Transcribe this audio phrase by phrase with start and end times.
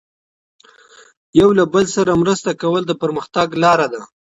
[1.39, 4.01] یو له بل سره مرسته کول د پرمختګ لاره ده.